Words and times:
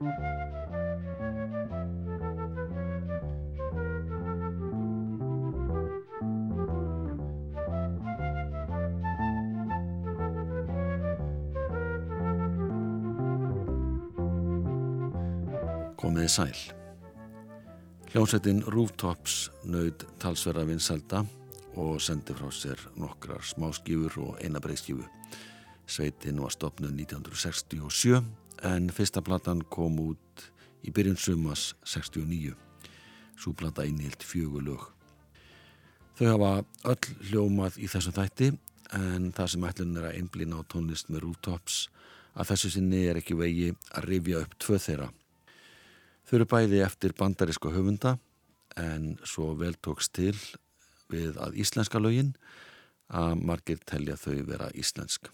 Komiði 0.00 0.08
sæl. 16.28 16.56
Hljómsveitin 18.08 18.64
Rooftops 18.64 19.50
nöyd 19.68 20.00
talsverða 20.16 20.64
vinsalda 20.64 21.26
og 21.76 22.00
sendi 22.00 22.32
frá 22.32 22.48
sér 22.48 22.88
nokkrar 22.96 23.44
smáskífur 23.44 24.16
og 24.24 24.40
eina 24.40 24.64
breyðskífu. 24.64 25.04
Sveitin 25.84 26.40
var 26.40 26.56
stopnuð 26.56 26.96
1967 27.04 28.24
en 28.66 28.90
fyrsta 28.92 29.22
platan 29.24 29.62
kom 29.72 29.98
út 30.02 30.46
í 30.84 30.92
byrjun 30.94 31.18
sumas 31.20 31.74
69. 31.84 32.54
Súplata 33.40 33.86
innilt 33.88 34.24
fjögulög. 34.26 34.82
Þau 36.18 36.26
hafa 36.28 36.50
öll 36.92 37.14
hljómað 37.30 37.78
í 37.80 37.88
þessum 37.88 38.16
þætti 38.16 38.50
en 38.96 39.30
það 39.32 39.52
sem 39.54 39.66
ætlun 39.70 39.96
er 39.96 40.08
að 40.10 40.18
einblýna 40.18 40.60
á 40.60 40.68
tónlist 40.68 41.08
með 41.08 41.24
Rooftops 41.24 41.86
að 42.34 42.52
þessu 42.52 42.72
sinni 42.74 43.04
er 43.08 43.20
ekki 43.20 43.38
vegi 43.38 43.70
að 43.96 44.08
rifja 44.10 44.42
upp 44.44 44.56
tvö 44.60 44.78
þeirra. 44.84 45.08
Þau 46.28 46.34
eru 46.38 46.48
bæði 46.52 46.82
eftir 46.84 47.16
bandarísku 47.16 47.72
höfunda 47.72 48.18
en 48.78 49.16
svo 49.24 49.54
vel 49.58 49.74
tóks 49.80 50.12
til 50.12 50.36
við 51.10 51.40
að 51.40 51.56
íslenska 51.64 51.98
lögin 52.02 52.34
að 53.10 53.40
margir 53.42 53.80
telja 53.82 54.18
þau 54.20 54.36
vera 54.46 54.70
íslensk. 54.78 55.30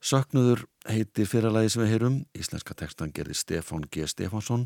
Söknuður 0.00 0.64
heitir 0.88 1.28
fyrralagi 1.28 1.74
sem 1.74 1.82
við 1.84 1.90
heyrum. 1.92 2.16
Íslenska 2.32 2.74
tekstan 2.74 3.12
gerði 3.12 3.36
Stefán 3.36 3.84
G. 3.92 4.06
Stefánsson 4.08 4.64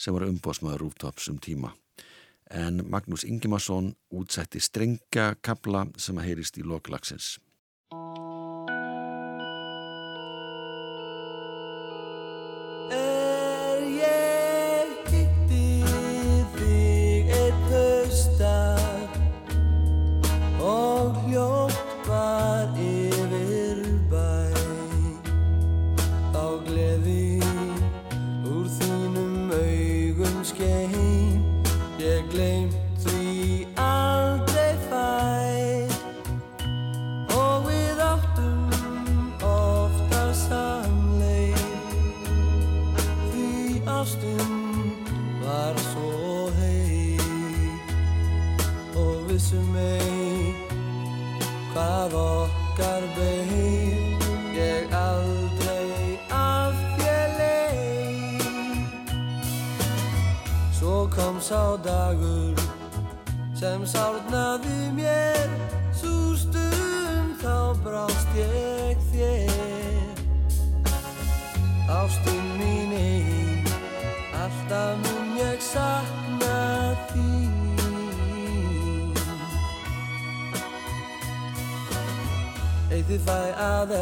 sem 0.00 0.16
var 0.16 0.24
umbóðsmaður 0.24 0.86
Rúftops 0.86 1.28
um 1.28 1.36
tíma. 1.36 1.74
En 2.50 2.80
Magnús 2.90 3.26
Ingimarsson 3.28 3.92
útsetti 4.10 4.60
strengja 4.60 5.34
kabla 5.44 5.84
sem 6.00 6.16
að 6.18 6.30
heyrist 6.30 6.56
í 6.58 6.64
loklagsins. 6.64 7.36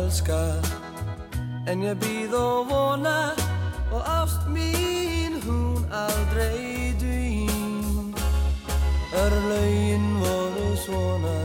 Elska 0.09 0.41
En 1.69 1.83
ég 1.85 1.97
býð 2.01 2.33
og 2.37 2.71
vona 2.71 3.35
Og 3.93 4.01
ást 4.01 4.49
mín 4.49 5.37
hún 5.45 5.85
aldrei 5.93 6.97
Örlaugin 9.19 10.07
voru 10.23 10.71
svona 10.85 11.39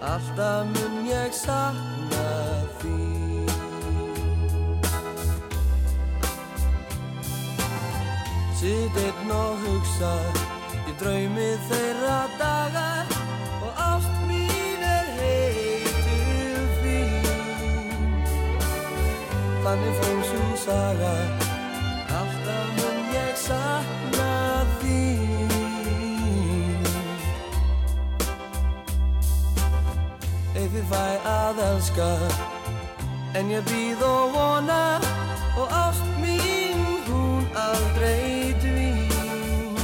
Alltaf 0.00 0.66
mun 0.72 1.06
ég 1.08 1.32
sakna 1.32 2.28
þín. 2.80 3.48
Sitt 8.58 8.96
einn 9.06 9.32
og 9.32 9.56
hugsa 9.64 10.14
Ég 10.88 10.96
draumi 11.00 11.50
þeirra 11.68 11.93
Þannig 19.74 19.96
fór 19.98 20.18
svo 20.22 20.48
saga. 20.62 21.12
Alltaf 22.14 22.66
mun 22.76 22.98
ég 23.10 23.32
sakna 23.42 24.34
þín. 24.78 25.50
Þið 30.54 30.76
fæ 30.92 31.06
að 31.26 31.58
elska 31.64 32.06
En 33.34 33.50
ég 33.50 33.66
býð 33.66 34.00
og 34.06 34.30
vona 34.36 34.78
Og 35.58 35.66
ást 35.80 36.06
mín 36.22 36.78
hún 37.08 37.42
aldrei 37.58 38.54
dvín. 38.62 39.74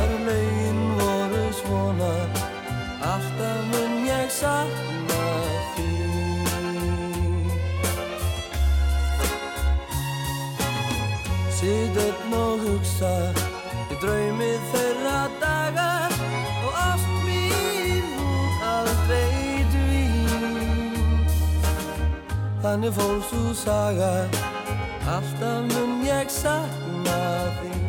Örlaugin 0.00 0.80
voru 1.02 1.44
svona 1.60 2.14
Alltaf 3.12 3.60
mun 3.68 4.00
ég 4.08 4.32
sakna 4.32 5.07
hugsa 12.98 13.32
Ég 13.90 13.98
draumið 14.02 14.62
þeirra 14.72 15.20
daga 15.40 15.90
Og 16.66 16.78
ást 16.82 17.08
mín 17.24 18.04
hún 18.18 18.62
aldrei 18.62 19.64
Þannig 22.62 22.92
fór 22.92 23.20
svo 23.30 23.54
saga 23.54 24.12
Alltaf 25.08 25.68
mun 25.72 26.02
ég 26.04 26.28
sakna 26.28 27.20
þín 27.62 27.87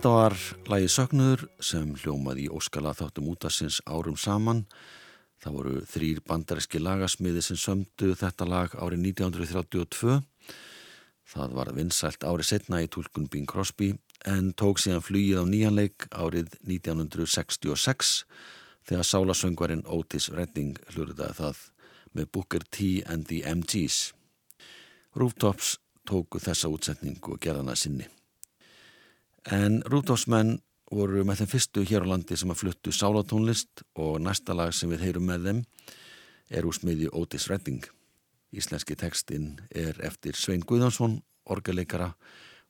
Þetta 0.00 0.16
var 0.16 0.34
lægi 0.72 0.86
Söknuður 0.88 1.42
sem 1.60 1.88
hljómaði 2.00 2.46
í 2.46 2.52
Óskala 2.56 2.94
þáttum 2.96 3.26
útasins 3.34 3.82
árum 3.84 4.14
saman. 4.16 4.62
Það 5.44 5.56
voru 5.58 5.80
þrýr 5.90 6.20
bandaríski 6.24 6.78
lagasmiði 6.80 7.42
sem 7.44 7.58
sömdu 7.60 8.14
þetta 8.16 8.46
lag 8.48 8.72
árið 8.80 9.02
1932. 9.10 10.14
Það 11.28 11.52
var 11.58 11.70
vinsælt 11.76 12.24
árið 12.24 12.48
setna 12.48 12.80
í 12.80 12.88
tólkun 12.88 13.28
Bing 13.28 13.44
Crosby 13.44 13.90
en 14.24 14.54
tók 14.56 14.80
síðan 14.80 15.04
flýið 15.04 15.42
á 15.44 15.44
nýjanleik 15.50 16.06
árið 16.16 16.56
1966 16.64 18.14
þegar 18.88 19.04
sálasöngvarinn 19.04 19.84
Otis 19.84 20.30
Redding 20.32 20.80
hlurðaði 20.94 21.36
það 21.42 21.60
með 22.16 22.30
Booker 22.38 22.64
T 22.72 22.88
and 23.04 23.28
the 23.28 23.42
MG's. 23.44 24.14
Rooftops 25.12 25.74
tóku 26.08 26.40
þessa 26.40 26.72
útsetningu 26.72 27.36
og 27.36 27.44
gerðana 27.44 27.76
sinni. 27.76 28.08
En 29.48 29.80
Rúdófsmenn 29.88 30.58
voru 30.90 31.24
með 31.24 31.42
þeim 31.42 31.50
fyrstu 31.54 31.84
hér 31.86 32.04
á 32.04 32.10
landi 32.12 32.36
sem 32.36 32.50
að 32.52 32.60
fluttu 32.64 32.92
sálatónlist 32.92 33.84
og 33.96 34.18
næsta 34.20 34.56
lag 34.56 34.74
sem 34.74 34.90
við 34.90 35.06
heyrum 35.06 35.28
með 35.30 35.48
þeim 35.48 35.62
er 36.50 36.66
úr 36.66 36.76
smiðju 36.76 37.12
Otis 37.16 37.48
Redding. 37.48 37.84
Íslenski 38.50 38.98
tekstinn 38.98 39.60
er 39.70 39.94
eftir 40.02 40.34
Svein 40.34 40.66
Guðansson, 40.66 41.20
orgeleikara 41.46 42.12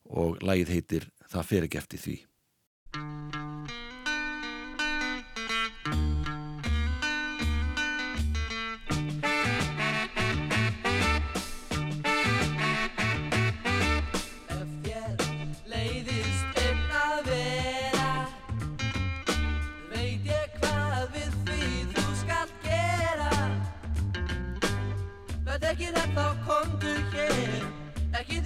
og 0.05 0.37
lagið 0.45 0.75
heitir 0.77 1.09
Það 1.31 1.47
fer 1.47 1.67
ekki 1.67 1.79
eftir 1.79 2.01
því. 2.03 2.17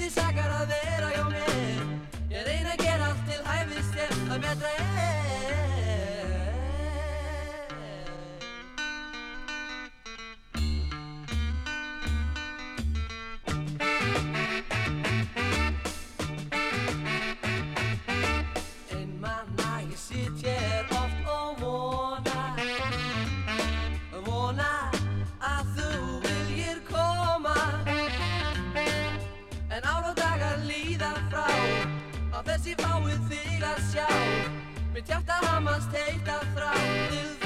Því 0.05 0.11
sakar 0.13 0.51
að 0.53 0.67
vera 0.69 1.07
hjá 1.15 1.23
mér. 1.31 1.79
Ég 2.29 2.45
reyna 2.45 2.75
að 2.75 2.85
gera 2.85 3.09
allt 3.09 3.25
til 3.31 3.41
hæfist 3.49 4.01
ég 4.03 4.17
að 4.35 4.43
betra 4.45 4.75
er 4.77 4.84
Á 32.35 32.43
þessi 32.43 32.73
fáið 32.81 33.21
þig 33.31 33.63
að 33.63 33.79
sjá. 33.93 34.09
Mitt 34.91 35.07
hjarta 35.07 35.39
hamast 35.47 35.95
heita 35.95 36.41
þrá 36.51 36.71
til 36.75 37.27
því 37.39 37.44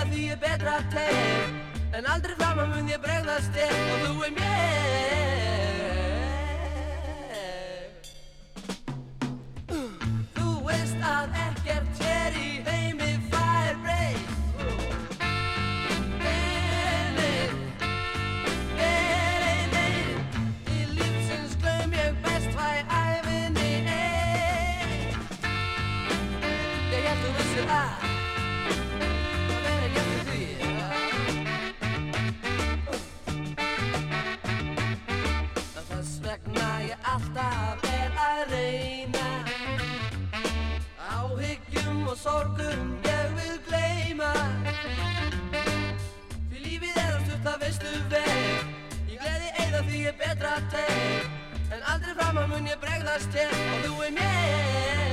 eða 0.00 0.08
því 0.10 0.20
ég 0.30 0.38
betra 0.40 0.76
teg. 0.92 1.50
En 1.92 2.06
aldrei 2.08 2.34
fram 2.38 2.58
að 2.62 2.68
mun 2.72 2.88
ég 2.88 3.00
bregðast 3.02 3.52
þér. 3.52 3.72
Og 3.92 3.98
þú 4.04 4.12
er 4.24 4.32
mér. 4.38 4.50
Þú 10.38 10.48
veist 10.64 11.00
að 11.04 11.26
ekkert 11.44 11.59
veistu 47.70 48.02
vel. 48.10 48.64
Í 49.10 49.18
gleði 49.18 49.50
eða 49.66 49.82
því 49.86 50.02
ég 50.06 50.18
betra 50.18 50.56
teg 50.72 51.70
En 51.70 51.86
aldrei 51.92 52.16
fram 52.18 52.42
að 52.42 52.50
mun 52.54 52.66
ég 52.70 52.82
bregðast 52.82 53.38
hér. 53.38 53.54
Og 53.54 53.86
þú 53.86 53.94
er 54.08 54.16
mér 54.18 55.09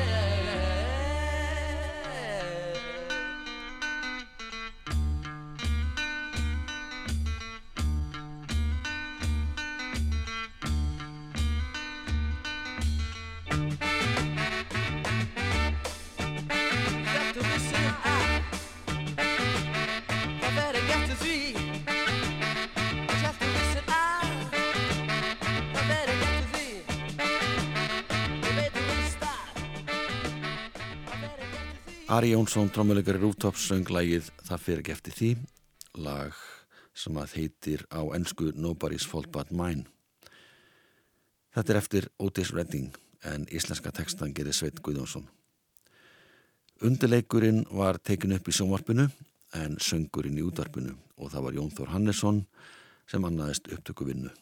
Ari 32.17 32.31
Jónsson, 32.31 32.69
trómuleikari 32.73 33.19
Rúftops, 33.21 33.67
söng 33.69 33.91
lagið 33.93 34.31
Það 34.47 34.61
fyrir 34.63 34.79
ekki 34.81 34.93
eftir 34.95 35.13
því, 35.13 35.27
lag 36.01 36.37
sem 36.97 37.17
að 37.21 37.35
heitir 37.37 37.83
á 37.93 38.01
ennsku 38.17 38.47
Nobody's 38.57 39.05
Fault 39.05 39.29
But 39.29 39.51
Mine. 39.53 39.83
Þetta 41.53 41.75
er 41.75 41.77
eftir 41.77 42.07
Otis 42.17 42.49
Redding 42.55 42.95
en 43.21 43.45
íslenska 43.53 43.93
textan 43.93 44.33
gerir 44.33 44.57
Sveit 44.57 44.81
Guðjónsson. 44.81 45.27
Undirleikurinn 46.81 47.67
var 47.69 48.01
tekin 48.01 48.33
upp 48.33 48.49
í 48.49 48.55
sjónvarpinu 48.55 49.05
en 49.61 49.77
söngurinn 49.77 50.41
í 50.41 50.47
útvarpinu 50.47 50.95
og 51.21 51.35
það 51.35 51.45
var 51.45 51.59
Jón 51.59 51.73
Þór 51.77 51.93
Hannesson 51.93 52.39
sem 53.05 53.29
annaðist 53.29 53.69
upptökuvinnu. 53.69 54.33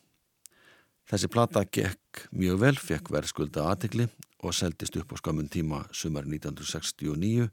Þessi 1.12 1.27
plata 1.27 1.67
gekk 1.67 2.29
mjög 2.32 2.63
vel, 2.63 2.77
fekk 2.79 3.12
verðskulda 3.12 3.67
aðtikli 3.74 4.08
og 4.46 4.56
seldist 4.56 4.96
upp 5.02 5.14
á 5.14 5.16
skamun 5.20 5.50
tíma 5.52 5.84
sumar 5.92 6.28
1969 6.30 7.50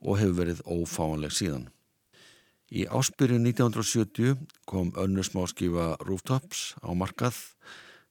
og 0.00 0.18
hefur 0.20 0.38
verið 0.40 0.62
ófáanleg 0.64 1.34
síðan. 1.34 1.68
Í 2.72 2.88
áspyrju 2.90 3.38
1970 3.38 4.34
kom 4.66 4.90
önnur 4.98 5.26
smáskifa 5.26 5.94
Rooftops 6.02 6.74
á 6.82 6.90
markað. 6.98 7.36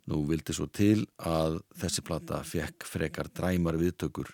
Nú 0.07 0.23
vildi 0.29 0.53
svo 0.53 0.69
til 0.69 1.07
að 1.17 1.59
þessi 1.75 2.05
plata 2.05 2.39
fekk 2.45 2.85
frekar 2.87 3.27
dræmar 3.33 3.75
viðtökur 3.81 4.29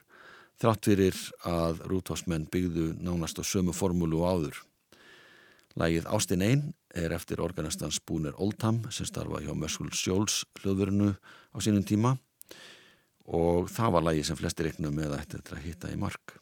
þrátt 0.62 0.86
fyrir 0.86 1.18
að 1.48 1.80
Rooftops-menn 1.90 2.46
byggðu 2.54 2.92
nánast 3.02 3.40
á 3.42 3.44
sömu 3.46 3.74
formúlu 3.74 4.22
og 4.22 4.30
áður. 4.30 4.60
Lægið 5.80 6.10
Ástin 6.12 6.44
Einn 6.46 6.66
er 6.94 7.16
eftir 7.16 7.42
organistans 7.42 7.98
Spooner 7.98 8.36
Oldham 8.38 8.84
sem 8.92 9.08
starfa 9.08 9.42
hjá 9.42 9.56
Mössul 9.58 9.90
Sjóls 9.96 10.44
hljóðverinu 10.60 11.16
á 11.16 11.58
sínum 11.64 11.86
tíma 11.88 12.18
og 13.32 13.70
það 13.72 13.94
var 13.96 14.08
lægið 14.10 14.28
sem 14.28 14.40
flesti 14.40 14.68
reiknum 14.68 14.96
með 14.96 15.16
að 15.16 15.28
þetta 15.36 15.62
hitta 15.64 15.92
í 15.92 16.00
mark. 16.00 16.36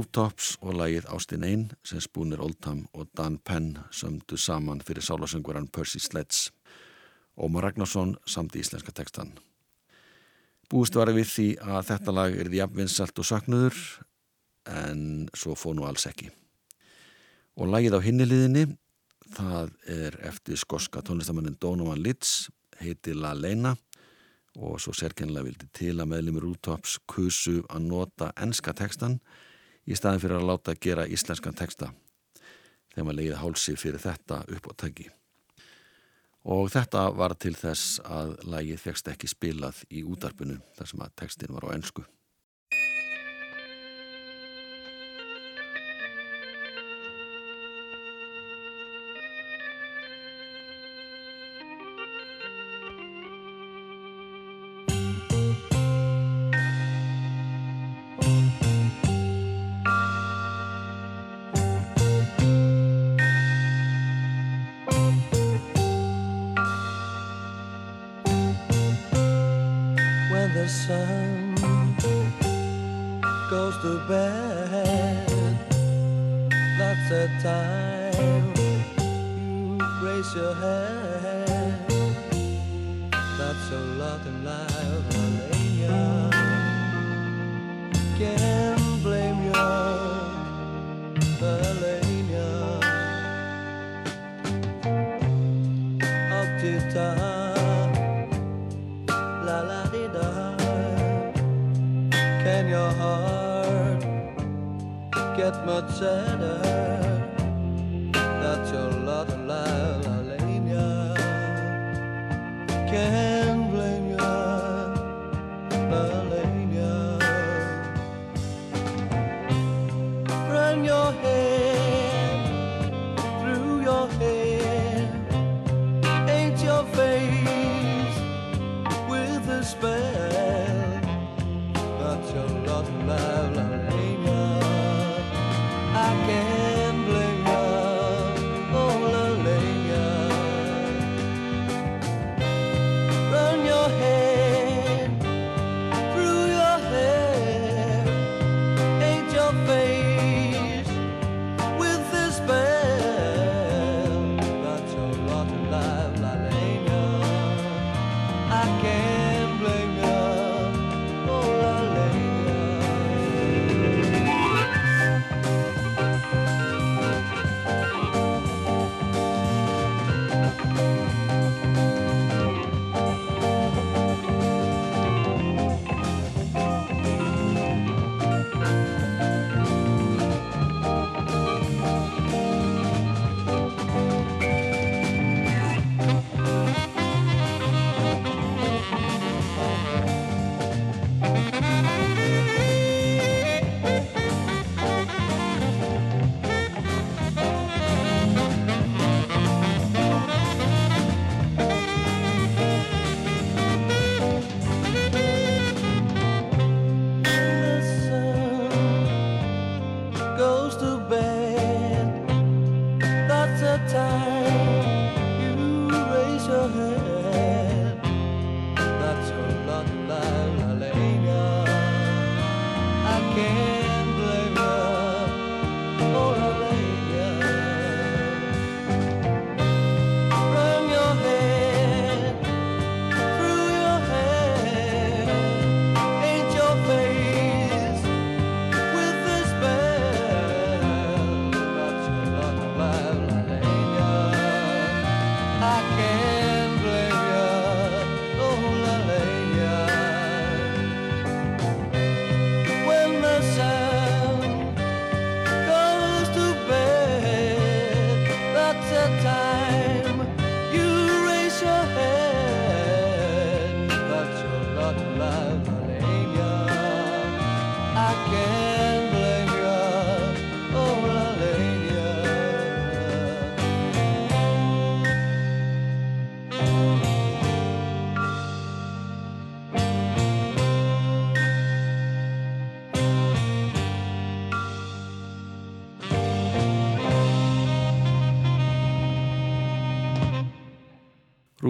Rooftops 0.00 0.54
og 0.64 0.78
lagið 0.78 1.04
Ástin 1.12 1.42
Einn 1.44 1.64
sem 1.84 2.00
Spooner 2.00 2.40
Oldham 2.40 2.86
og 2.96 3.10
Dan 3.12 3.34
Penn 3.44 3.74
sömdu 3.92 4.38
saman 4.40 4.78
fyrir 4.80 5.04
sálasöngvaran 5.04 5.66
Percy 5.68 5.98
Sledge. 6.00 6.54
Ómar 7.36 7.66
Ragnarsson 7.66 8.14
samt 8.24 8.56
íslenska 8.56 8.94
tekstan. 8.96 9.34
Búist 10.72 10.96
var 10.96 11.12
við 11.12 11.28
því 11.28 11.44
að 11.60 11.90
þetta 11.90 12.14
lag 12.16 12.32
er 12.32 12.48
því 12.48 12.60
jafnvinsalt 12.62 13.20
og 13.20 13.28
saknuður 13.28 13.82
en 14.72 15.02
svo 15.36 15.52
fóð 15.52 15.76
nú 15.76 15.84
alls 15.90 16.08
ekki. 16.08 16.30
Og 17.60 17.68
lagið 17.68 17.98
á 18.00 18.06
hinniliðinni 18.06 18.64
það 19.36 19.76
er 19.84 20.16
eftir 20.30 20.56
skoska 20.56 21.04
tónlistamannin 21.04 21.60
Donovan 21.60 22.00
Litz 22.00 22.48
heiti 22.80 23.12
La 23.12 23.34
Leina 23.36 23.74
og 24.56 24.80
svo 24.80 24.96
sérkennilega 24.96 25.50
vildi 25.50 25.70
til 25.76 25.98
að 25.98 26.08
meðlumir 26.14 26.48
Rooftops 26.48 26.96
kusu 27.04 27.58
að 27.68 27.88
nota 27.92 28.32
enska 28.40 28.72
tekstan 28.72 29.20
í 29.90 29.98
staðin 29.98 30.22
fyrir 30.22 30.38
að 30.38 30.48
láta 30.52 30.76
gera 30.78 31.08
íslenskan 31.10 31.56
texta 31.58 31.90
þegar 32.92 33.06
maður 33.06 33.18
leiði 33.18 33.40
hálsi 33.40 33.74
fyrir 33.78 34.02
þetta 34.02 34.44
upp 34.54 34.70
á 34.70 34.72
tæki. 34.84 35.08
Og 36.50 36.70
þetta 36.72 37.02
var 37.12 37.34
til 37.36 37.52
þess 37.58 37.98
að 38.06 38.36
lagið 38.48 38.80
fegst 38.80 39.10
ekki 39.12 39.28
spilað 39.28 39.82
í 39.92 40.04
útarpinu 40.06 40.56
þar 40.78 40.88
sem 40.88 41.04
að 41.04 41.16
textin 41.20 41.52
var 41.52 41.68
á 41.68 41.74
ensku. 41.76 42.06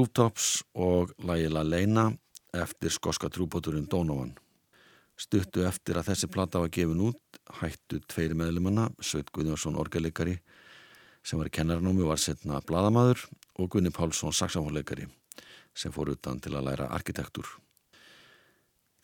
Rooftops 0.01 0.63
og 0.81 1.11
Laila 1.29 1.61
Leina 1.61 2.07
eftir 2.57 2.89
skoska 2.89 3.29
trúbóturinn 3.29 3.89
Donovan. 3.91 4.31
Stuttu 5.21 5.67
eftir 5.69 5.99
að 6.01 6.07
þessi 6.09 6.29
plata 6.33 6.63
var 6.63 6.71
gefin 6.73 7.03
út 7.05 7.41
hættu 7.59 7.99
tveiri 8.09 8.39
meðlumanna, 8.39 8.87
Sveit 9.05 9.29
Guðjónsson 9.29 9.77
orgelikari 9.77 10.39
sem 11.21 11.37
var 11.37 11.51
í 11.51 11.53
kennarnómi 11.53 12.01
og 12.07 12.15
var 12.15 12.23
setna 12.23 12.63
bladamadur 12.65 13.27
og 13.61 13.69
Gunni 13.75 13.93
Pálsson 13.93 14.33
saxafónleikari 14.33 15.05
sem 15.77 15.93
fór 15.93 16.15
utan 16.15 16.41
til 16.41 16.57
að 16.57 16.71
læra 16.71 16.89
arkitektur. 16.97 17.45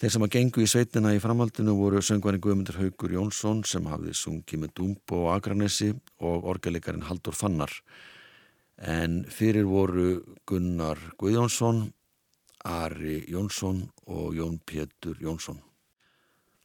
Þeir 0.01 0.17
sem 0.17 0.25
að 0.25 0.35
gengu 0.39 0.65
í 0.65 0.73
sveitina 0.73 1.13
í 1.13 1.21
framhaldinu 1.21 1.77
voru 1.77 2.01
söngvarinn 2.01 2.41
Guðmundur 2.41 2.81
Haugur 2.81 3.13
Jónsson 3.19 3.67
sem 3.69 3.85
hafði 3.93 4.17
sungið 4.17 4.65
með 4.65 4.77
Dumbo 4.81 5.27
og 5.27 5.35
Akranessi 5.37 5.93
og 6.25 6.49
orgeleikarin 6.57 7.05
Haldur 7.05 7.37
Fannar. 7.37 7.83
En 8.77 9.23
fyrir 9.33 9.65
voru 9.65 10.21
Gunnar 10.45 10.99
Guðjónsson, 11.17 11.87
Ari 12.67 13.23
Jónsson 13.31 13.87
og 14.07 14.35
Jón 14.37 14.59
Pétur 14.61 15.17
Jónsson. 15.21 15.63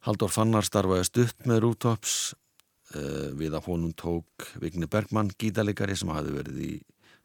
Haldur 0.03 0.31
Fannar 0.33 0.65
starfaði 0.65 1.05
stutt 1.07 1.45
með 1.45 1.61
Rútops 1.63 2.33
uh, 2.95 3.29
við 3.37 3.53
að 3.55 3.67
honum 3.69 3.93
tók 3.93 4.47
Vigni 4.59 4.89
Bergmann, 4.91 5.29
gítalegari 5.37 5.95
sem 5.95 6.09
hafði 6.09 6.33
verið 6.35 6.63
í 6.65 6.71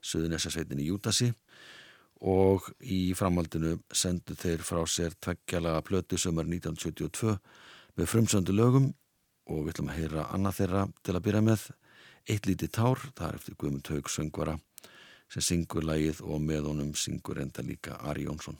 Suðunessasveitin 0.06 0.82
í 0.84 0.90
Jútasi 0.90 1.32
og 2.20 2.68
í 2.84 3.14
framhaldinu 3.16 3.78
sendu 3.92 4.36
þeir 4.38 4.62
frá 4.64 4.84
sér 4.88 5.16
tveggjalaga 5.18 5.82
plötu 5.84 6.20
sömur 6.20 6.46
1972 6.46 7.34
með 7.96 8.12
frumsöndu 8.12 8.54
lögum 8.54 8.92
og 9.50 9.64
við 9.64 9.74
ætlum 9.74 9.90
að 9.90 10.00
heyra 10.02 10.28
annað 10.36 10.60
þeirra 10.60 10.86
til 11.02 11.16
að 11.16 11.24
byrja 11.26 11.44
með. 11.48 11.66
Eitt 12.26 12.46
lítið 12.46 12.72
tár, 12.76 13.02
það 13.16 13.28
er 13.28 13.40
eftir 13.40 13.58
Guðmund 13.58 13.92
Haug 13.92 14.10
söngvara 14.10 14.56
sem 15.32 15.42
syngur 15.42 15.86
lægið 15.86 16.22
og 16.24 16.40
með 16.42 16.70
honum 16.70 16.94
syngur 16.94 17.42
enda 17.42 17.64
líka 17.66 17.98
Ari 18.10 18.26
Jónsson 18.28 18.58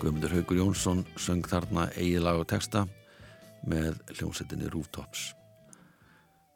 Guðmundur 0.00 0.32
Haugur 0.32 0.56
Jónsson 0.56 1.02
söng 1.20 1.42
þarna 1.44 1.82
eigið 1.92 2.22
lag 2.24 2.38
og 2.40 2.46
texta 2.48 2.86
með 3.68 3.98
hljómsettinni 4.14 4.70
Rooftops. 4.72 5.34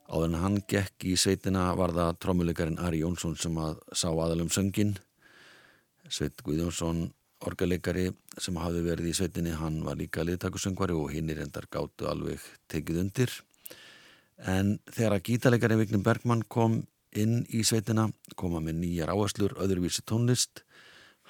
Áður 0.09 0.30
en 0.30 0.37
hann 0.40 0.57
gekk 0.70 1.04
í 1.11 1.12
sveitina 1.20 1.66
var 1.76 1.92
það 1.92 2.16
trommuleikarin 2.24 2.80
Ari 2.80 3.02
Jónsson 3.02 3.37
sem 3.37 3.59
að 3.61 3.83
sá 3.92 4.07
aðalum 4.09 4.48
söngin. 4.48 4.94
Sveit 6.09 6.40
Guðjónsson, 6.46 7.11
orgaleikari 7.44 8.07
sem 8.40 8.57
hafði 8.57 8.87
verið 8.87 9.11
í 9.11 9.14
sveitinni, 9.20 9.52
hann 9.61 9.83
var 9.85 10.00
líka 10.00 10.24
liðtakusöngvari 10.24 10.96
og 10.96 11.12
hinn 11.12 11.28
er 11.35 11.42
endar 11.44 11.68
gáttu 11.68 12.09
alveg 12.09 12.40
tekið 12.72 13.02
undir. 13.04 13.35
En 14.40 14.78
þegar 14.88 15.18
að 15.18 15.26
gítarleikarin 15.28 15.83
Vignum 15.83 16.07
Bergmann 16.07 16.46
kom 16.48 16.80
inn 17.12 17.42
í 17.52 17.61
sveitina, 17.61 18.09
koma 18.40 18.64
með 18.64 18.80
nýjar 18.80 19.12
áherslur 19.12 19.59
öðruvísi 19.61 20.07
tónlist. 20.09 20.64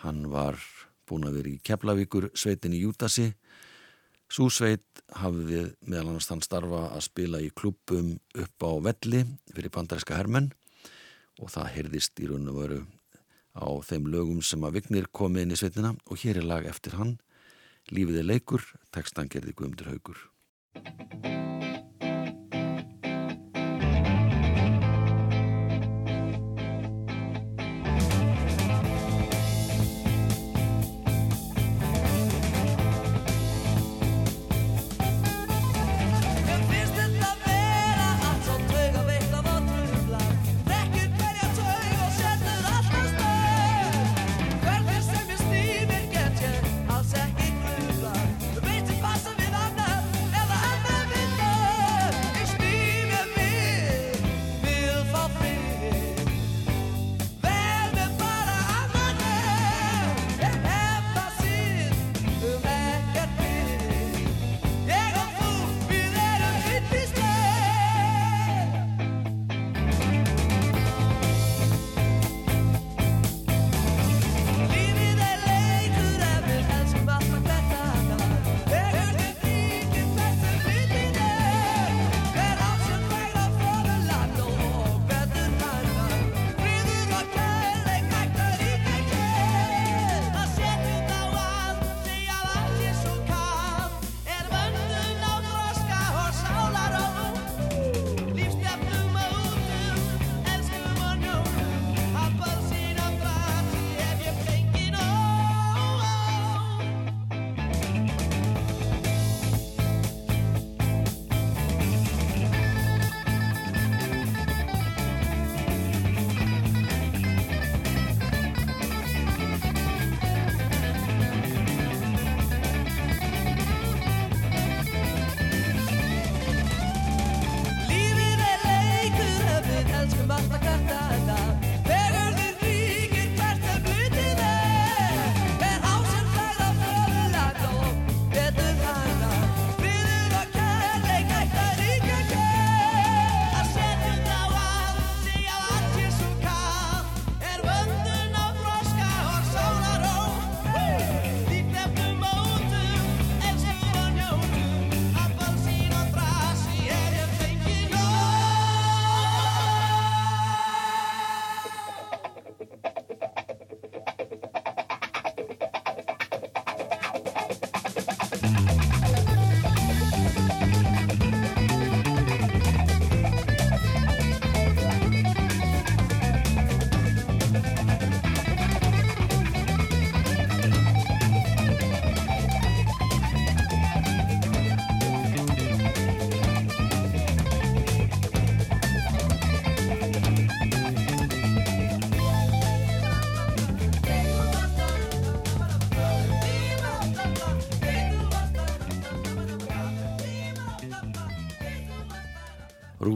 Hann 0.07 0.29
var 0.31 0.63
búin 1.09 1.29
að 1.29 1.39
vera 1.41 1.53
í 1.53 1.61
Keflavíkur 1.65 2.31
sveitin 2.35 2.77
í 2.77 2.83
Jútasi 2.85 3.31
Súsveit 4.35 5.05
hafði 5.21 5.67
meðal 5.85 6.09
annars 6.09 6.29
þann 6.31 6.43
starfa 6.43 6.87
að 6.97 7.05
spila 7.07 7.43
í 7.45 7.53
klubbum 7.55 8.15
upp 8.41 8.67
á 8.67 8.73
velli 8.89 9.25
fyrir 9.53 9.75
bandaríska 9.75 10.17
hermenn 10.17 10.51
og 11.43 11.53
það 11.53 11.73
heyrðist 11.77 12.25
í 12.25 12.31
raun 12.31 12.51
og 12.51 12.59
veru 12.63 12.81
á 13.55 13.69
þeim 13.87 14.09
lögum 14.11 14.41
sem 14.43 14.65
að 14.67 14.81
Vignir 14.81 15.11
kom 15.13 15.37
inn 15.39 15.55
í 15.55 15.61
sveitina 15.61 15.93
og 16.09 16.25
hér 16.25 16.41
er 16.41 16.49
lag 16.51 16.67
eftir 16.67 16.97
hann 16.99 17.19
Lífið 17.93 18.23
er 18.23 18.29
leikur, 18.31 18.65
tekstan 18.97 19.29
gerði 19.29 19.53
Guðmundur 19.59 19.93
Haugur. 19.93 20.23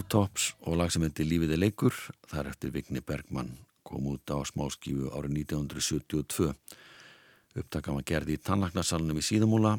Rooftops 0.09 0.55
og 0.65 0.79
lag 0.81 0.89
sem 0.89 1.03
heiti 1.05 1.25
Lífið 1.27 1.51
er 1.53 1.59
leikur, 1.61 1.93
þar 2.31 2.47
eftir 2.49 2.71
Vigni 2.73 3.03
Bergmann 3.05 3.51
kom 3.85 4.07
út 4.09 4.33
á 4.33 4.41
smáskífu 4.41 5.11
árið 5.13 5.35
1972. 5.43 6.55
Upptakan 7.61 7.99
var 7.99 8.07
gerði 8.09 8.39
í 8.39 8.41
tannlagnarsalunum 8.41 9.21
í 9.21 9.25
Síðamúla, 9.27 9.75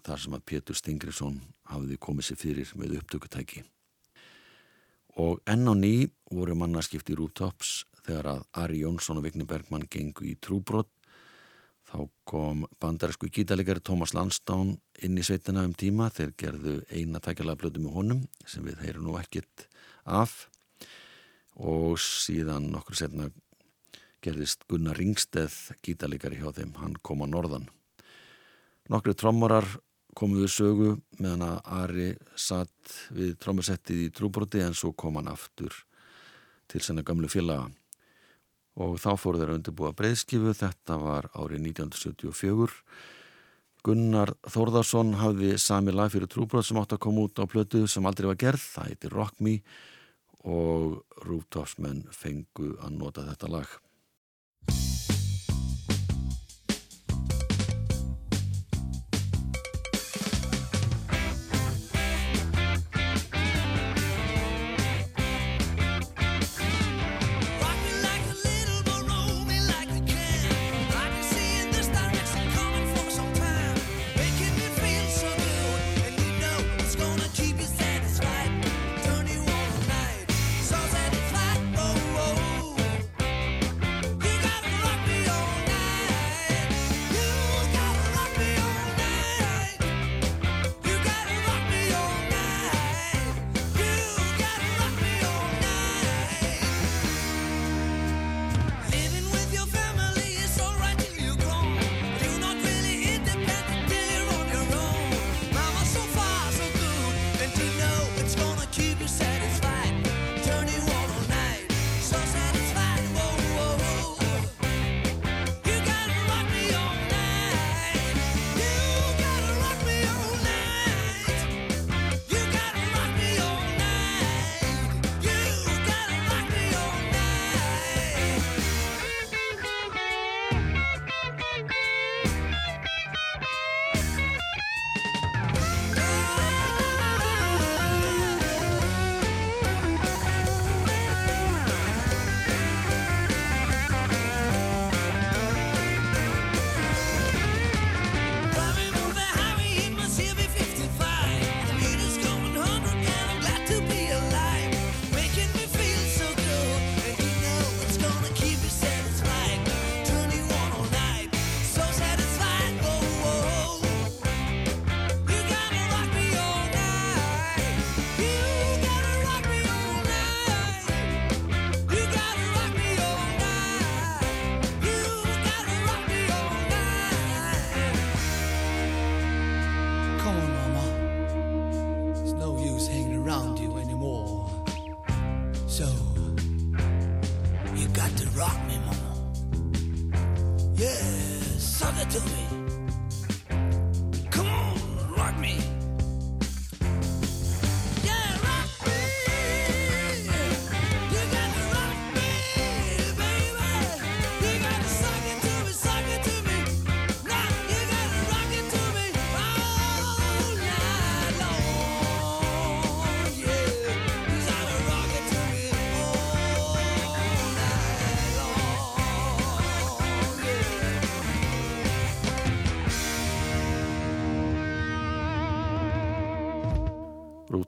þar 0.00 0.22
sem 0.22 0.38
að 0.38 0.46
Pétur 0.48 0.78
Stingrisson 0.80 1.36
hafði 1.68 1.98
komið 2.00 2.30
sér 2.30 2.40
fyrir 2.40 2.72
með 2.80 2.96
upptökutæki. 3.02 3.60
Og 5.20 5.44
enn 5.44 5.68
á 5.68 5.76
ný 5.76 6.08
voru 6.32 6.56
mannarskipti 6.56 7.12
í 7.12 7.20
Rooftops 7.20 7.82
þegar 8.06 8.30
að 8.38 8.42
Ari 8.64 8.80
Jónsson 8.86 9.20
og 9.20 9.28
Vigni 9.28 9.44
Bergmann 9.44 9.84
gengu 9.84 10.24
í 10.32 10.38
trúbrott 10.40 10.93
Þá 11.94 12.08
kom 12.26 12.64
bandarísku 12.82 13.28
gítalegari 13.30 13.78
Thomas 13.78 14.16
Lansdowne 14.16 14.80
inn 15.06 15.14
í 15.14 15.22
sveitina 15.22 15.62
um 15.62 15.76
tíma. 15.78 16.08
Þeir 16.10 16.32
gerðu 16.42 16.72
eina 16.90 17.20
tækjalega 17.22 17.60
blödu 17.60 17.82
með 17.84 17.94
honum 17.94 18.24
sem 18.50 18.64
við 18.66 18.80
heyrum 18.82 19.04
nú 19.06 19.14
ekkit 19.20 19.68
af. 20.02 20.48
Og 21.54 21.94
síðan 22.02 22.66
nokkur 22.72 22.98
setna 22.98 23.28
gerðist 24.26 24.66
Gunnar 24.66 24.98
Ringsteð 24.98 25.54
gítalegari 25.86 26.40
hjá 26.40 26.50
þeim, 26.56 26.74
hann 26.80 26.98
kom 26.98 27.22
á 27.22 27.30
norðan. 27.30 27.68
Nokkru 28.90 29.14
trommarar 29.14 29.68
komu 30.18 30.42
við 30.42 30.50
sögu 30.50 30.90
meðan 31.20 31.46
að 31.46 31.72
Ari 31.78 32.10
satt 32.34 32.98
við 33.14 33.36
trommasettið 33.38 34.02
í 34.08 34.10
trúbroti 34.10 34.66
en 34.66 34.74
svo 34.74 34.90
kom 34.98 35.20
hann 35.20 35.30
aftur 35.30 35.78
til 36.66 36.82
senna 36.82 37.06
gamlu 37.06 37.30
félaga 37.30 37.70
og 38.80 38.96
þá 38.98 39.10
fóru 39.20 39.40
þeir 39.40 39.52
að 39.52 39.58
undirbúa 39.60 39.92
breyðskifu, 39.96 40.54
þetta 40.58 40.98
var 41.02 41.28
árið 41.34 41.68
1974. 41.70 42.80
Gunnar 43.84 44.32
Þórðarsson 44.48 45.12
hafði 45.20 45.54
sami 45.60 45.92
lag 45.92 46.12
fyrir 46.12 46.30
trúbrot 46.32 46.64
sem 46.66 46.78
átt 46.80 46.96
að 46.96 47.02
koma 47.04 47.26
út 47.28 47.38
á 47.38 47.44
plötu 47.44 47.84
sem 47.90 48.06
aldrei 48.08 48.30
var 48.30 48.40
gerð, 48.40 48.64
það 48.74 48.90
heitir 48.90 49.14
Rock 49.14 49.42
Me 49.44 49.58
og 50.44 51.02
Rúftofsmenn 51.24 52.06
fengu 52.12 52.74
að 52.80 52.96
nota 52.96 53.26
þetta 53.28 53.52
lag. 53.52 53.83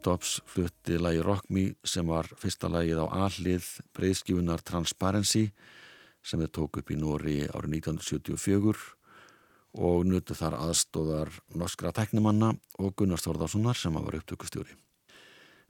Rútops 0.06 0.40
flutti 0.46 1.00
lagi 1.02 1.18
Rock 1.18 1.48
Me 1.50 1.72
sem 1.82 2.06
var 2.06 2.28
fyrsta 2.38 2.68
lagið 2.70 3.00
á 3.02 3.26
allið 3.26 3.64
breyðskifunar 3.90 4.60
Transparency 4.62 5.48
sem 6.22 6.38
þeir 6.38 6.50
tók 6.54 6.76
upp 6.78 6.92
í 6.94 6.98
Nóri 7.00 7.40
árið 7.50 7.72
1974 7.80 8.84
og 9.82 10.04
nutu 10.06 10.36
þar 10.38 10.54
aðstóðar 10.60 11.32
norskra 11.58 11.90
teknimanna 11.90 12.52
og 12.78 12.94
Gunnar 12.94 13.18
Þórðarssonar 13.18 13.74
sem 13.74 13.98
var 13.98 14.14
upptökustjóri. 14.20 14.76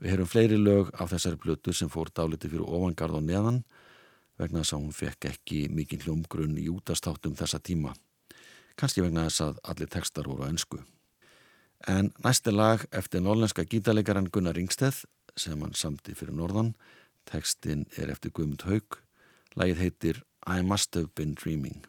Við 0.05 0.13
heyrum 0.13 0.29
fleiri 0.29 0.59
lög 0.61 0.91
af 0.93 1.15
þessari 1.15 1.41
blötu 1.41 1.73
sem 1.73 1.89
fór 1.89 2.13
dáliti 2.13 2.51
fyrir 2.53 2.69
ofangarð 2.69 3.17
og 3.23 3.25
neðan 3.31 3.63
vegna 4.37 4.61
þess 4.61 4.77
að 4.77 4.85
hún 4.85 4.99
fekk 4.99 5.31
ekki 5.31 5.63
mikinn 5.73 6.05
hljómgrunn 6.05 6.61
í 6.61 6.67
útastáttum 6.75 7.41
þessa 7.41 7.63
tíma. 7.65 7.97
Kanski 8.77 9.01
vegna 9.01 9.31
þess 9.31 9.47
að 9.49 9.65
allir 9.65 9.93
textar 9.97 10.29
voru 10.29 10.45
á 10.45 10.53
ennsku. 10.53 10.83
En 11.87 12.11
næsti 12.25 12.51
lag 12.51 12.83
eftir 12.91 13.21
norlenska 13.23 13.63
gítarleikaran 13.63 14.27
Gunnar 14.35 14.57
Ringsteð 14.59 15.05
sem 15.39 15.61
hann 15.63 15.75
samti 15.75 16.17
fyrir 16.19 16.35
norðan. 16.35 16.73
Textin 17.31 17.87
er 17.97 18.11
eftir 18.11 18.33
Guðmund 18.35 18.65
Haug. 18.67 18.99
Lagið 19.55 19.83
heitir 19.85 20.25
I 20.47 20.63
Must 20.67 20.95
Have 20.99 21.15
Been 21.15 21.37
Dreaming. 21.39 21.85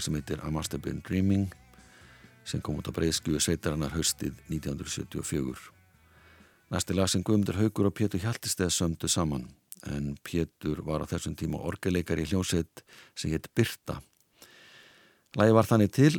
Lag 0.00 0.04
sem 0.06 0.16
heitir 0.16 0.40
Must 0.48 0.72
Have 0.72 0.82
Been 0.82 1.02
Dreaming 1.04 1.50
sem 2.44 2.60
kom 2.64 2.78
út 2.80 2.88
á 2.88 2.92
breyðskjöfu 2.96 3.40
sveitarannar 3.44 3.92
höstið 3.92 4.32
1974. 4.48 5.60
Næsti 6.72 6.94
lag 6.96 7.10
sem 7.10 7.22
Guðmundur 7.22 7.58
Haugur 7.58 7.90
og 7.90 7.94
Pétur 7.98 8.22
Hjaltisteð 8.22 8.72
sömdu 8.72 9.10
saman 9.12 9.44
en 9.84 10.14
Pétur 10.24 10.80
var 10.86 11.04
á 11.04 11.10
þessum 11.10 11.36
tíma 11.36 11.60
orgeleikar 11.60 12.16
í 12.16 12.24
hljómsveit 12.30 12.80
sem 13.14 13.34
hétt 13.34 13.50
Birta. 13.52 13.98
Lagi 15.36 15.52
var 15.52 15.68
þannig 15.68 15.92
til 15.92 16.14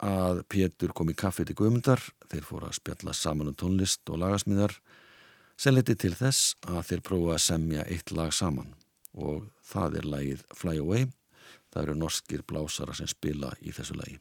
að 0.00 0.40
Pétur 0.48 0.96
kom 0.96 1.12
í 1.12 1.18
kaffi 1.18 1.44
til 1.44 1.58
Guðmundar, 1.58 2.00
þeir 2.32 2.48
fóru 2.48 2.70
að 2.70 2.78
spjalla 2.80 3.12
saman 3.12 3.52
um 3.52 3.58
tónlist 3.58 4.08
og 4.08 4.22
lagasmíðar 4.24 4.78
sem 5.60 5.76
leti 5.76 5.92
til 5.92 6.14
þess 6.16 6.56
að 6.64 6.82
þeir 6.88 7.04
prófa 7.04 7.36
að 7.36 7.44
semja 7.50 7.84
eitt 7.84 8.16
lag 8.16 8.32
saman 8.32 8.72
og 9.12 9.50
það 9.60 10.00
er 10.00 10.12
lagið 10.14 10.48
Fly 10.56 10.80
Away 10.80 11.08
Það 11.76 11.82
eru 11.84 11.94
norskir 12.00 12.40
blásara 12.48 12.94
sem 12.96 13.08
spila 13.10 13.50
í 13.60 13.68
þessu 13.76 13.98
lagi. 13.98 14.14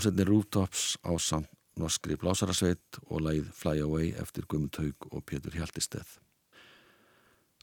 Hljómsveitin 0.00 0.28
Rooftops 0.28 0.96
á 1.04 1.12
samt 1.20 1.50
norskri 1.76 2.14
blásarasveit 2.16 2.96
og 3.12 3.20
lagið 3.20 3.50
Fly 3.52 3.82
Away 3.84 4.06
eftir 4.16 4.46
Guðmund 4.48 4.78
Haug 4.80 5.06
og 5.10 5.26
Pétur 5.28 5.52
Hjaltisteð. 5.52 6.14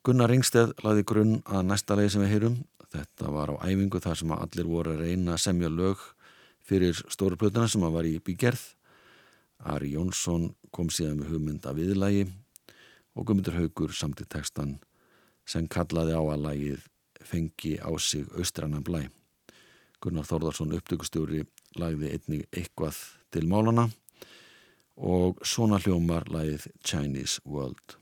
Gunnar 0.05 0.29
Ringsteð 0.29 0.75
lagði 0.85 1.05
grunn 1.09 1.33
að 1.49 1.65
næsta 1.71 1.97
lagi 1.97 2.11
sem 2.13 2.21
við 2.21 2.35
heyrum. 2.35 2.59
Þetta 2.93 3.33
var 3.33 3.55
á 3.57 3.65
æfingu 3.65 4.03
þar 4.05 4.21
sem 4.21 4.35
allir 4.37 4.69
voru 4.69 4.93
að 4.93 5.01
reyna 5.07 5.33
að 5.33 5.43
semja 5.47 5.73
lög 5.73 6.05
fyrir 6.61 7.01
stóru 7.09 7.41
plötuna 7.41 7.65
sem 7.65 7.81
var 7.81 8.05
í 8.05 8.19
bígerð. 8.21 8.61
Ari 9.57 9.95
Jónsson 9.97 10.51
kom 10.69 10.93
síðan 10.93 11.23
með 11.23 11.33
hugmynd 11.33 11.65
af 11.65 11.79
viðlagi 11.81 12.27
og 13.17 13.25
Guðmundur 13.25 13.57
Haugur 13.57 13.97
samti 13.97 14.29
textan 14.29 14.77
sem 15.49 15.65
kallaði 15.65 16.13
á 16.13 16.21
að 16.21 16.43
lagið 16.45 16.89
fengi 17.17 17.79
á 17.81 17.89
sig 17.97 18.29
austrannan 18.37 18.85
blæ. 18.85 19.07
Gunnar 19.97 20.29
Þórðarsson 20.29 20.77
upptökustjóri 20.77 21.47
lagði 21.79 22.13
einnig 22.15 22.47
eitthvað 22.51 22.99
til 23.33 23.45
málana 23.49 23.87
og 24.97 25.43
svona 25.45 25.79
hljómar 25.83 26.27
lagið 26.33 26.67
Chinese 26.81 27.41
World. 27.45 27.97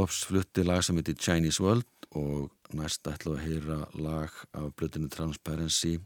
Rooftops 0.00 0.24
flutti 0.24 0.62
lag 0.64 0.80
sem 0.80 0.96
heitir 0.96 1.16
Chinese 1.20 1.60
World 1.60 2.06
og 2.16 2.72
næst 2.72 3.04
ætla 3.10 3.34
að 3.34 3.42
heyra 3.44 3.76
lag 4.00 4.32
af 4.56 4.70
blötinu 4.72 5.10
Transparency 5.12 5.98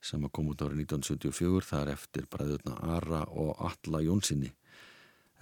sem 0.00 0.22
að 0.24 0.30
koma 0.38 0.54
út 0.54 0.62
árið 0.64 0.86
1974 0.86 1.66
þar 1.68 1.90
eftir 1.92 2.24
bræðurna 2.32 2.78
Ara 2.94 3.26
og 3.28 3.58
Alla 3.60 4.00
Jónssoni 4.06 4.48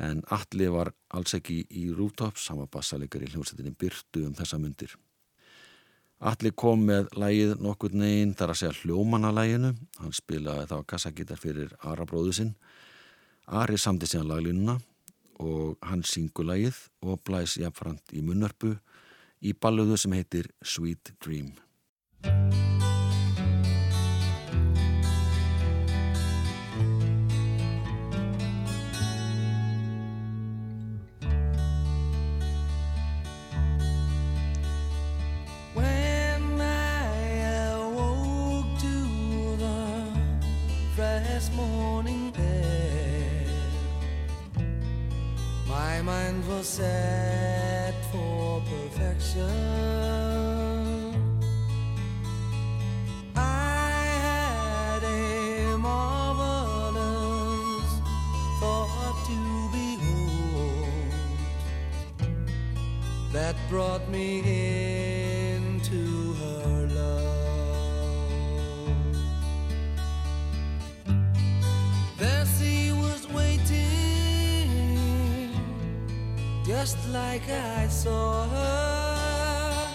en 0.02 0.24
Alli 0.34 0.66
var 0.74 0.90
alls 1.14 1.36
ekki 1.38 1.60
í 1.70 1.84
Rooftops 1.94 2.48
hann 2.50 2.64
var 2.64 2.72
bassaleggar 2.74 3.22
í 3.22 3.28
hljómsveitinni 3.30 3.76
Byrtu 3.78 4.24
um 4.26 4.34
þessa 4.40 4.58
myndir 4.58 4.96
Alli 6.18 6.50
kom 6.50 6.82
með 6.88 7.14
lægið 7.14 7.62
nokkur 7.62 7.94
negin 7.94 8.34
þar 8.34 8.56
að 8.56 8.60
segja 8.64 8.80
hljómanalæginu 8.80 9.70
hann 10.00 10.18
spilaði 10.18 10.66
þá 10.72 10.80
kassagítar 10.82 11.38
fyrir 11.38 11.78
Ara 11.78 12.08
bróðu 12.10 12.34
sinn. 12.40 12.56
Ari 13.46 13.78
samti 13.78 14.10
síðan 14.10 14.32
laglínuna 14.32 14.80
og 15.42 15.78
hann 15.82 16.04
syngur 16.06 16.48
lagið 16.50 16.78
og 17.02 17.22
blæs 17.26 17.58
jafnframt 17.60 18.14
í 18.14 18.22
munnarpu 18.24 18.74
í 19.44 19.52
balluðu 19.52 19.98
sem 20.00 20.14
heitir 20.16 20.50
Sweet 20.62 21.14
Dream. 21.22 21.52
Mind 46.04 46.46
was 46.46 46.68
set 46.68 47.94
for 48.12 48.60
perfection. 48.68 50.13
Like 77.46 77.58
I 77.58 77.88
saw 77.88 78.46
her 78.48 79.88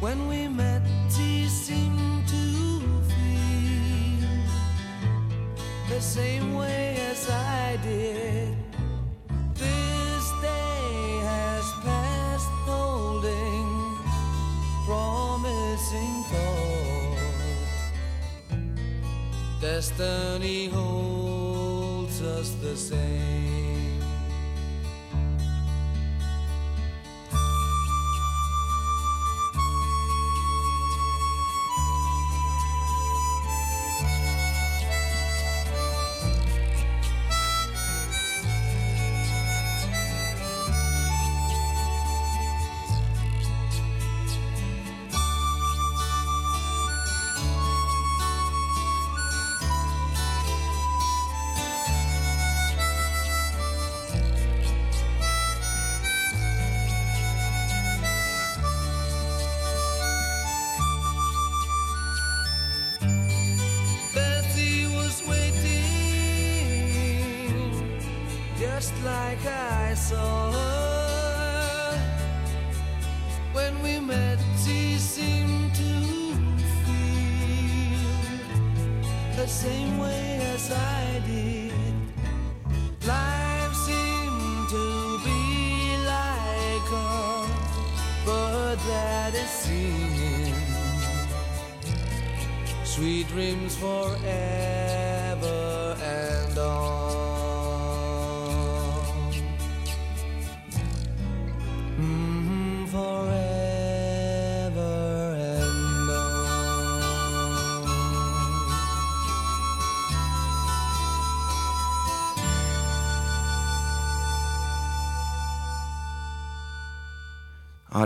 when 0.00 0.28
we 0.28 0.48
met. 0.48 0.82
She 1.10 1.46
seemed 1.46 2.26
to 2.28 3.02
feel 3.10 4.28
the 5.88 6.00
same 6.00 6.54
way 6.54 6.96
as 7.10 7.28
I 7.30 7.78
did. 7.82 8.56
This 9.54 10.32
day 10.42 11.20
has 11.32 11.64
passed, 11.82 12.48
holding 12.66 13.98
promising 14.86 16.24
thought. 16.30 17.18
Destiny 19.60 20.68
holds 20.68 22.22
us 22.22 22.50
the 22.62 22.76
same. 22.76 23.57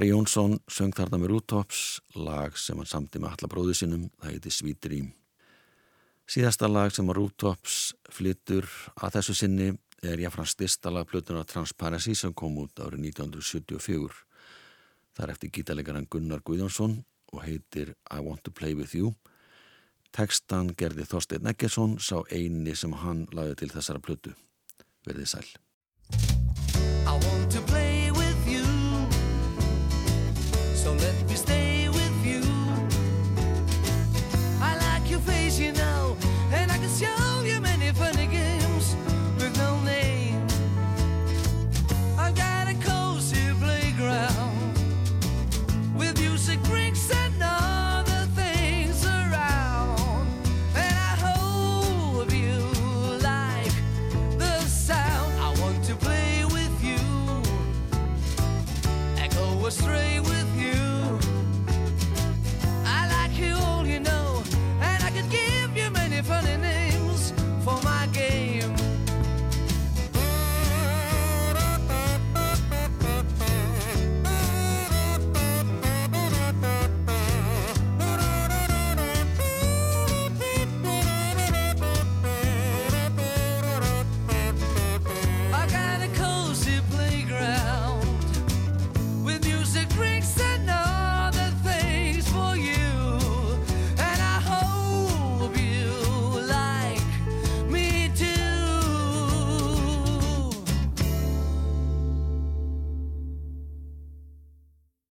Ari 0.02 0.08
Jónsson 0.10 0.56
söng 0.66 0.90
þarna 0.98 1.14
með 1.22 1.30
Rútops, 1.30 2.00
lag 2.18 2.56
sem 2.58 2.74
hann 2.74 2.88
samti 2.90 3.20
með 3.22 3.36
alla 3.36 3.48
bróðu 3.52 3.74
sinum, 3.78 4.08
það 4.18 4.32
heiti 4.34 4.72
Dream. 4.82 5.12
Síðasta 6.26 6.66
lag 6.66 6.90
sem 6.90 7.06
að 7.06 7.20
Rútops 7.20 7.94
flyttur 8.10 8.66
að 8.96 9.12
þessu 9.14 9.34
sinni 9.38 9.68
er 10.02 10.18
jáfnfram 10.18 10.48
stista 10.50 10.90
lag 10.90 11.06
plötuna 11.06 11.44
Transparency 11.44 12.16
sem 12.18 12.34
kom 12.34 12.58
út 12.58 12.82
árið 12.82 12.98
1974. 13.12 14.10
Það 15.14 15.24
er 15.24 15.34
eftir 15.36 15.52
gítarleikaran 15.54 16.10
Gunnar 16.10 16.42
Guðjónsson 16.42 17.04
og 17.30 17.44
heitir 17.46 17.94
I 18.10 18.18
Want 18.18 18.42
to 18.42 18.50
Play 18.50 18.74
With 18.74 18.98
You. 18.98 19.14
Tekstan 20.10 20.74
gerði 20.74 21.06
Þorstein 21.06 21.46
Eggersson 21.46 22.00
sá 22.02 22.26
eini 22.26 22.74
sem 22.74 22.90
hann 23.04 23.28
lagði 23.30 23.54
til 23.62 23.70
þessara 23.76 24.02
plötu. 24.02 24.34
Verðið 25.06 25.30
sæl. 25.36 25.46